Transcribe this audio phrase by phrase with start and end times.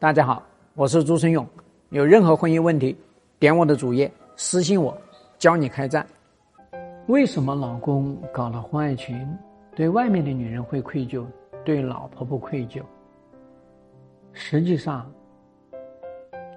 [0.00, 0.40] 大家好，
[0.76, 1.44] 我是朱生勇。
[1.88, 2.96] 有任何婚姻问题，
[3.40, 4.96] 点我的主页私信我，
[5.38, 6.06] 教你开战。
[7.08, 9.36] 为什么老公搞了婚外情，
[9.74, 11.26] 对外面的女人会愧疚，
[11.64, 12.80] 对老婆不愧疚？
[14.32, 15.12] 实际上，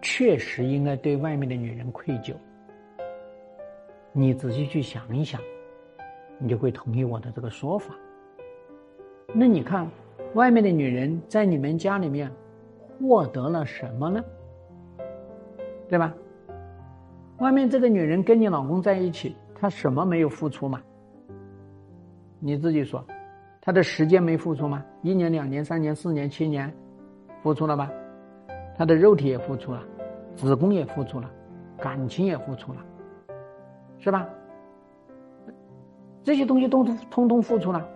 [0.00, 2.36] 确实应该对外面的女人愧疚。
[4.12, 5.40] 你仔细去想一想，
[6.38, 7.96] 你就会同意我的这个说法。
[9.32, 9.90] 那你看，
[10.34, 12.30] 外面的女人在你们家里面。
[13.04, 14.24] 获得了什么呢？
[15.88, 16.14] 对吧？
[17.38, 20.80] 外面这个女人跟你老公在一起，她什么没有付出嘛？
[22.38, 23.04] 你自己说，
[23.60, 24.82] 她的时间没付出吗？
[25.02, 26.72] 一年、两年、三年、四年、七年，
[27.42, 27.90] 付出了吧？
[28.78, 29.82] 她的肉体也付出了，
[30.34, 31.30] 子宫也付出了，
[31.78, 32.78] 感情也付出了，
[33.98, 34.26] 是吧？
[36.22, 37.86] 这些东西都通通付出了，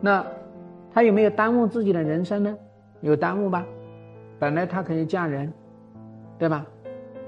[0.00, 0.26] 那
[0.92, 2.58] 她有没有耽误自己的人生呢？
[3.00, 3.64] 有耽误吧？
[4.38, 5.52] 本来她可以嫁人，
[6.38, 6.64] 对吧？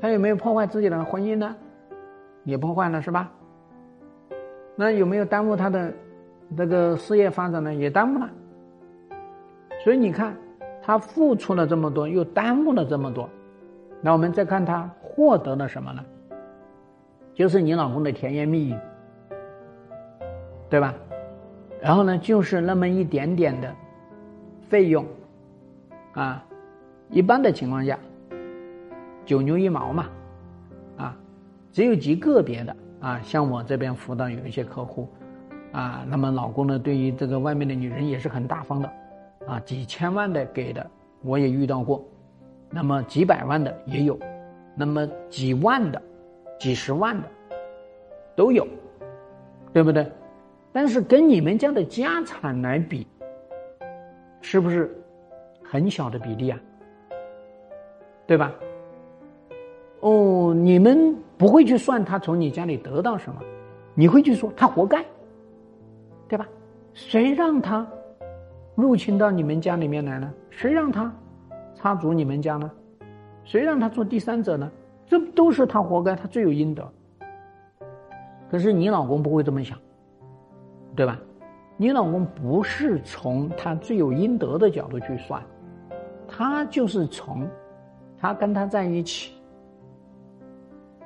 [0.00, 1.54] 她有没有破坏自己的婚姻呢？
[2.44, 3.30] 也破坏了，是吧？
[4.76, 5.92] 那有没有耽误她的
[6.56, 7.74] 这个事业发展呢？
[7.74, 8.30] 也耽误了。
[9.82, 10.36] 所以你看，
[10.82, 13.28] 她付出了这么多，又耽误了这么多。
[14.00, 16.04] 那我们再看她获得了什么呢？
[17.34, 18.74] 就是你老公的甜言蜜语，
[20.68, 20.94] 对吧？
[21.80, 23.72] 然后呢，就是那么一点点的
[24.68, 25.04] 费用。
[26.16, 26.42] 啊，
[27.10, 27.98] 一般的情况下，
[29.26, 30.06] 九牛一毛嘛，
[30.96, 31.16] 啊，
[31.70, 35.06] 只有极个别的啊，像我这边辅导有一些客户，
[35.72, 38.90] 啊，那么老公呢，对于这个外面的女人也是很大方的，
[39.46, 40.84] 啊，几千万的给的
[41.22, 42.02] 我也遇到过，
[42.70, 44.18] 那么几百万的也有，
[44.74, 46.00] 那么几万的、
[46.58, 47.28] 几十万的
[48.34, 48.66] 都有，
[49.70, 50.10] 对不对？
[50.72, 53.06] 但是跟你们家的家产来比，
[54.40, 54.90] 是不是？
[55.68, 56.58] 很小的比例啊，
[58.26, 58.52] 对吧？
[60.00, 63.40] 哦，你们不会去算他从你家里得到什么，
[63.94, 65.04] 你会去说他活该，
[66.28, 66.46] 对吧？
[66.94, 67.86] 谁让他
[68.74, 70.32] 入侵到你们家里面来呢？
[70.50, 71.12] 谁让他
[71.74, 72.70] 插足你们家呢？
[73.44, 74.70] 谁让他做第三者呢？
[75.06, 76.86] 这都是他活该，他罪有应得。
[78.50, 79.78] 可是你老公不会这么想，
[80.94, 81.18] 对吧？
[81.76, 85.42] 你老公不是从他罪有应得的角度去算。
[86.36, 87.48] 他就是从，
[88.18, 89.32] 他跟他在一起，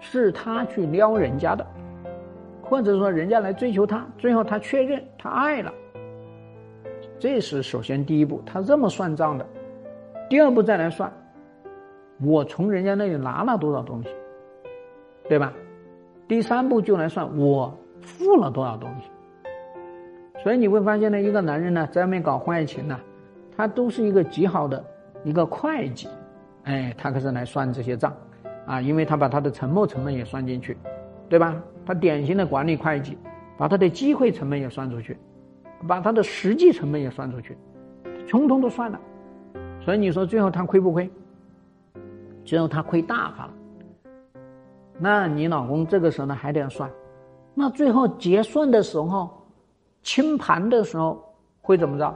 [0.00, 1.64] 是他去撩人家的，
[2.60, 5.72] 或者说人家来追求他，最后他确认他爱了，
[7.16, 9.46] 这是首先第一步，他这么算账的。
[10.28, 11.12] 第二步再来算，
[12.20, 14.08] 我从人家那里拿了多少东西，
[15.28, 15.52] 对吧？
[16.26, 19.08] 第三步就来算我付了多少东西。
[20.42, 22.98] 所以你会发现呢，一个男人呢，在外面搞婚外情呢，
[23.56, 24.84] 他都是一个极好的。
[25.24, 26.08] 一个会计，
[26.64, 28.14] 哎，他可是来算这些账，
[28.66, 30.76] 啊，因为他把他的沉没成本也算进去，
[31.28, 31.54] 对吧？
[31.84, 33.18] 他典型的管理会计，
[33.58, 35.16] 把他的机会成本也算出去，
[35.86, 37.56] 把他的实际成本也算出去，
[38.28, 39.00] 通通都算了。
[39.82, 41.10] 所以你说最后他亏不亏？
[42.44, 43.54] 最后他亏大发了。
[44.98, 46.90] 那你老公这个时候呢还得要算，
[47.54, 49.30] 那最后结算的时候，
[50.02, 51.22] 清盘的时候
[51.62, 52.14] 会怎么着？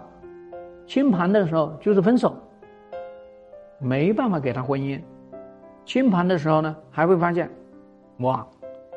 [0.86, 2.36] 清盘的时候就是分手。
[3.84, 4.98] 没办法给他婚姻，
[5.84, 7.50] 清盘的时候呢，还会发现，
[8.20, 8.46] 哇，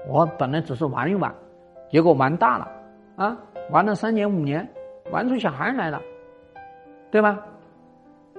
[0.07, 1.29] 我本来只是玩一玩，
[1.89, 2.71] 结果玩大了，
[3.17, 3.37] 啊，
[3.69, 4.65] 玩了三年五年，
[5.11, 6.01] 玩出小孩来了，
[7.11, 7.37] 对吧？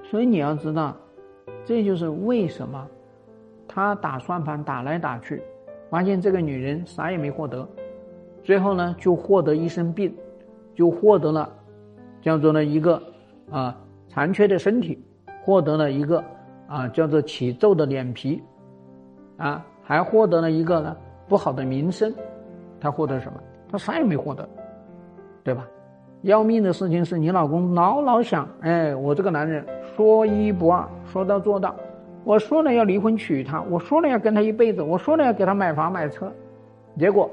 [0.01, 0.97] 所以你要知道，
[1.63, 2.87] 这就是为什么
[3.67, 5.39] 他打算盘打来打去，
[5.91, 7.67] 发现这个女人啥也没获得，
[8.41, 10.11] 最后呢就获得一身病，
[10.73, 11.47] 就获得了
[12.23, 12.99] 叫做呢一个
[13.51, 14.99] 啊残缺的身体。
[15.41, 16.23] 获得了一个
[16.69, 18.41] 啊叫做起皱的脸皮，
[19.37, 20.95] 啊，还获得了一个呢
[21.27, 22.13] 不好的名声。
[22.79, 23.41] 他获得什么？
[23.69, 24.47] 他啥也没获得，
[25.43, 25.67] 对吧？
[26.21, 29.65] 要命的事情是你老公老老想，哎，我这个男人
[29.95, 31.75] 说一不二，说到做到。
[32.23, 36.31] 我说了要离婚娶她，我说了要跟她一辈子，我说了要给她买房买车，
[36.97, 37.29] 结果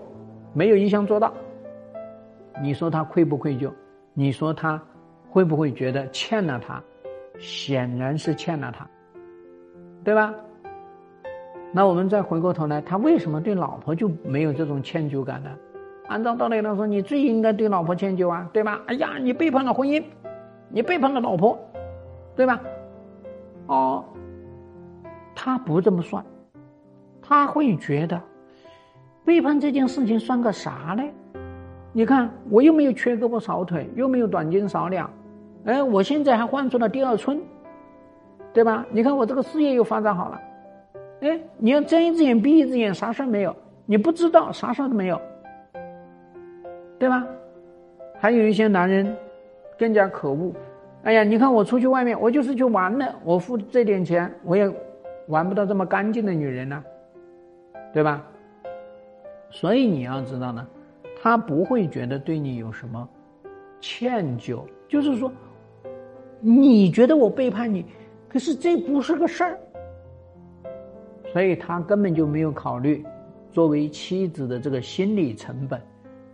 [0.53, 1.33] 没有一项做到。
[2.63, 3.71] 你说他愧不愧疚？
[4.15, 4.81] 你说他
[5.29, 6.83] 会不会觉得欠了他？
[7.39, 8.89] 显然是欠了他，
[10.07, 10.33] 对吧？
[11.73, 15.51] 那我们再回过头来，他为什么对老婆就没有这种歉疚感呢？
[16.07, 18.81] 按照道理来说，你最应该对老婆歉疚啊，对吧？
[18.87, 20.01] 哎呀，你背叛了婚姻，
[20.69, 21.59] 你背叛了老婆，
[22.37, 22.61] 对吧？
[23.67, 24.05] 哦，
[25.35, 26.25] 他不这么算，
[27.21, 28.23] 他会觉得
[29.25, 31.03] 背叛这件事情算个啥呢？
[31.93, 35.11] 你看，我又没有缺胳膊少腿，又没有短斤少两。
[35.65, 37.43] 哎，我现在还换出了第二春，
[38.57, 38.87] 对吧？
[38.91, 40.41] 你看我这个事业又发展好了，
[41.21, 43.55] 哎，你要睁一只眼闭一只眼，啥事儿没有，
[43.85, 45.21] 你不知道啥事儿都没有，
[46.99, 47.27] 对吧？
[48.19, 49.15] 还有一些男人
[49.79, 50.55] 更加可恶，
[51.03, 54.73] 哎呀，你看我出去外面，我就是去玩的，我付这点钱，我也
[55.29, 56.83] 玩不到这么干净的女人呢，
[57.93, 58.25] 对吧？
[59.51, 60.67] 所以你要知道呢，
[61.23, 63.07] 他不会觉得对你有什么
[63.83, 65.31] 歉疚，就是说，
[66.41, 67.85] 你觉得我背叛你，
[68.37, 69.59] 可是这不是个事儿，
[71.33, 73.03] 所以他根本就没有考虑
[73.51, 75.81] 作为妻子的这个心理成本、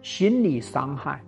[0.03, 1.23] 心理伤害，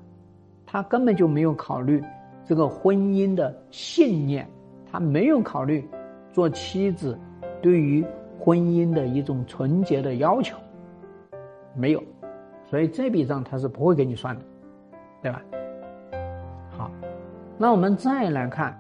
[0.67, 2.03] 他根本就没有考虑
[2.45, 4.51] 这个婚姻的信念，
[4.91, 5.89] 他没有考虑
[6.33, 7.17] 做妻子
[7.63, 8.05] 对于
[8.37, 10.59] 婚姻的一种纯洁的要求。
[11.77, 12.03] 没有，
[12.69, 14.45] 所以这笔账他是不会给你算的，
[15.23, 15.41] 对吧？
[16.77, 16.91] 好，
[17.57, 18.77] 那我们再来看